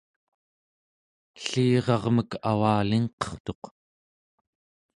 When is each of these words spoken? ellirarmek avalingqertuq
ellirarmek 1.39 2.31
avalingqertuq 2.51 3.63